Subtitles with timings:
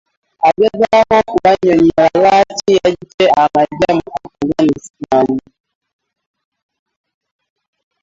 [0.49, 5.29] Agezaako kubannyonnyola lwaki yaggye amagye mu Afghanistan